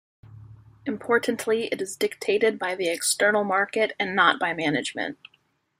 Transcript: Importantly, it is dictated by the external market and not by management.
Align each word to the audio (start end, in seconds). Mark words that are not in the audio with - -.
Importantly, 0.87 1.65
it 1.67 1.79
is 1.79 1.95
dictated 1.95 2.57
by 2.57 2.73
the 2.73 2.87
external 2.89 3.43
market 3.43 3.95
and 3.99 4.15
not 4.15 4.39
by 4.39 4.51
management. 4.51 5.19